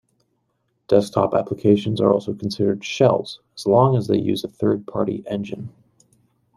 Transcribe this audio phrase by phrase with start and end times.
[0.87, 5.69] Desktop applications are also considered shells, as long as they use a third-party engine.